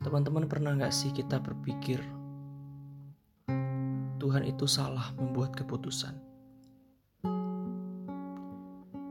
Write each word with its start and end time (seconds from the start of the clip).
Teman-teman 0.00 0.48
pernah 0.48 0.72
gak 0.80 0.96
sih 0.96 1.12
kita 1.12 1.36
berpikir 1.44 2.00
Tuhan 4.16 4.48
itu 4.48 4.64
salah 4.64 5.12
membuat 5.12 5.52
keputusan? 5.52 6.16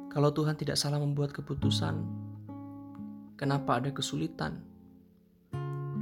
Kalau 0.10 0.34
Tuhan 0.34 0.58
tidak 0.58 0.82
salah 0.82 0.98
membuat 0.98 1.30
keputusan, 1.30 1.94
kenapa 3.38 3.78
ada 3.78 3.94
kesulitan? 3.94 4.66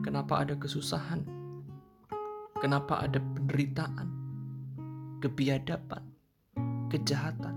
Kenapa 0.07 0.47
ada 0.47 0.55
kesusahan? 0.55 1.27
Kenapa 2.63 3.03
ada 3.03 3.19
penderitaan, 3.19 4.07
kebiadaban, 5.19 6.15
kejahatan? 6.87 7.55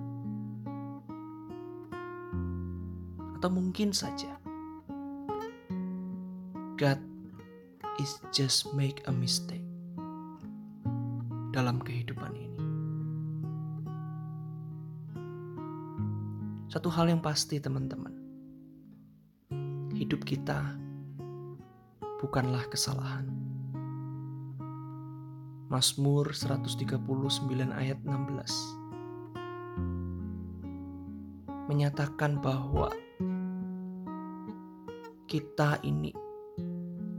Atau 3.38 3.50
mungkin 3.54 3.94
saja 3.94 4.34
God 6.74 7.09
is 8.00 8.16
just 8.32 8.72
make 8.72 9.04
a 9.04 9.12
mistake 9.12 9.60
dalam 11.52 11.84
kehidupan 11.84 12.32
ini. 12.32 12.48
Satu 16.72 16.88
hal 16.88 17.12
yang 17.12 17.20
pasti 17.20 17.60
teman-teman, 17.60 18.16
hidup 19.92 20.24
kita 20.24 20.80
bukanlah 22.24 22.64
kesalahan. 22.72 23.28
Mazmur 25.70 26.34
139 26.34 26.98
ayat 27.70 28.00
16 28.02 28.80
menyatakan 31.70 32.42
bahwa 32.42 32.90
kita 35.30 35.78
ini 35.86 36.10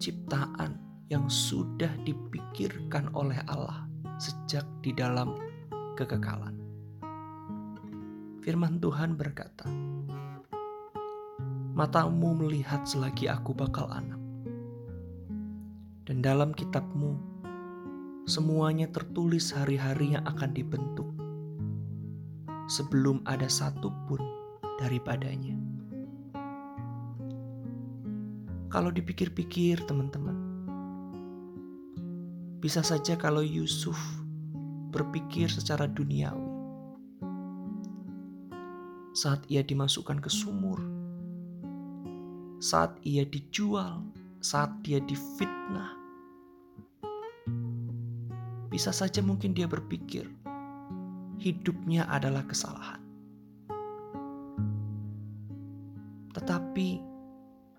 ciptaan 0.01 0.81
yang 1.13 1.29
sudah 1.29 1.93
dipikirkan 2.01 3.13
oleh 3.13 3.37
Allah 3.45 3.85
sejak 4.17 4.65
di 4.81 4.97
dalam 4.97 5.37
kekekalan. 5.93 6.57
Firman 8.41 8.81
Tuhan 8.81 9.13
berkata, 9.13 9.69
"Matamu 11.77 12.33
melihat 12.33 12.81
selagi 12.89 13.29
aku 13.29 13.53
bakal 13.53 13.85
anak, 13.93 14.17
dan 16.09 16.25
dalam 16.25 16.49
kitabmu 16.57 17.21
semuanya 18.25 18.89
tertulis 18.89 19.53
hari-hari 19.53 20.17
yang 20.17 20.25
akan 20.25 20.49
dibentuk, 20.49 21.13
sebelum 22.65 23.21
ada 23.29 23.45
satu 23.45 23.93
pun 24.09 24.21
daripadanya." 24.81 25.70
Kalau 28.71 28.87
dipikir-pikir, 28.87 29.83
teman-teman, 29.83 30.31
bisa 32.63 32.79
saja 32.79 33.19
kalau 33.19 33.43
Yusuf 33.43 33.99
berpikir 34.95 35.51
secara 35.51 35.91
duniawi, 35.91 36.47
saat 39.11 39.43
ia 39.51 39.59
dimasukkan 39.59 40.23
ke 40.23 40.31
sumur, 40.31 40.79
saat 42.63 42.95
ia 43.03 43.27
dijual, 43.27 44.07
saat 44.39 44.71
dia 44.87 45.03
difitnah, 45.03 45.91
bisa 48.71 48.95
saja 48.95 49.19
mungkin 49.19 49.51
dia 49.51 49.67
berpikir 49.67 50.31
hidupnya 51.43 52.07
adalah 52.07 52.47
kesalahan. 52.47 53.03
Tetapi 56.31 57.10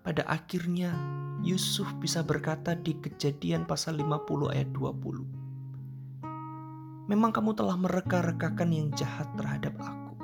pada 0.03 0.27
akhirnya 0.27 0.91
Yusuf 1.39 1.87
bisa 1.97 2.19
berkata 2.19 2.75
di 2.75 2.91
kejadian 2.99 3.63
pasal 3.63 3.95
50 3.95 4.51
ayat 4.51 4.69
20. 4.75 7.07
Memang 7.07 7.31
kamu 7.31 7.55
telah 7.55 7.79
mereka-rekakan 7.79 8.69
yang 8.71 8.87
jahat 8.95 9.27
terhadap 9.39 9.75
aku. 9.79 10.15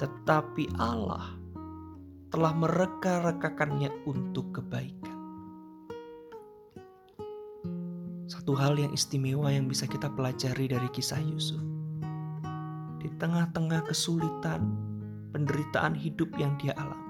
Tetapi 0.00 0.72
Allah 0.80 1.36
telah 2.32 2.52
mereka-rekakannya 2.56 3.92
untuk 4.08 4.56
kebaikan. 4.56 5.20
Satu 8.24 8.56
hal 8.56 8.80
yang 8.80 8.92
istimewa 8.96 9.52
yang 9.52 9.68
bisa 9.68 9.84
kita 9.84 10.08
pelajari 10.12 10.68
dari 10.68 10.88
kisah 10.92 11.20
Yusuf. 11.20 11.60
Di 13.00 13.08
tengah-tengah 13.20 13.84
kesulitan, 13.84 14.76
penderitaan 15.32 15.96
hidup 15.96 16.28
yang 16.36 16.52
dia 16.60 16.76
alami 16.76 17.09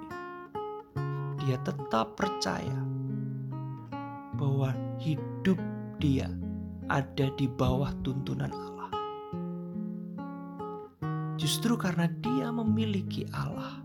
dia 1.40 1.56
tetap 1.64 2.20
percaya 2.20 2.76
bahwa 4.36 4.76
hidup 5.00 5.56
dia 5.96 6.28
ada 6.92 7.26
di 7.36 7.48
bawah 7.48 7.92
tuntunan 8.04 8.52
Allah. 8.52 8.90
Justru 11.40 11.76
karena 11.80 12.06
dia 12.20 12.52
memiliki 12.52 13.24
Allah, 13.32 13.80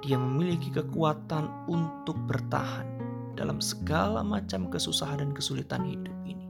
dia 0.00 0.16
memiliki 0.16 0.72
kekuatan 0.72 1.68
untuk 1.70 2.16
bertahan 2.26 2.88
dalam 3.38 3.62
segala 3.62 4.20
macam 4.26 4.66
kesusahan 4.66 5.22
dan 5.22 5.30
kesulitan 5.30 5.86
hidup 5.86 6.16
ini. 6.26 6.46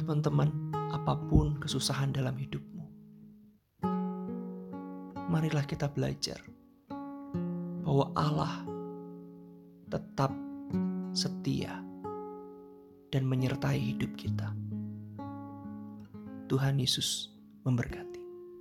Teman-teman, 0.00 0.50
apa 0.92 1.18
pun 1.26 1.56
kesusahan 1.58 2.14
dalam 2.14 2.36
hidup 2.38 2.61
marilah 5.32 5.64
kita 5.64 5.88
belajar 5.88 6.36
bahwa 7.80 8.12
Allah 8.12 8.68
tetap 9.88 10.28
setia 11.16 11.80
dan 13.08 13.24
menyertai 13.24 13.80
hidup 13.80 14.12
kita. 14.12 14.52
Tuhan 16.52 16.76
Yesus 16.76 17.32
memberkati. 17.64 18.11